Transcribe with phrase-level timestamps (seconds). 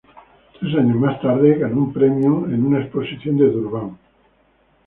[0.59, 3.99] Tres años más tarde ganó un premio en una exposición en Durban.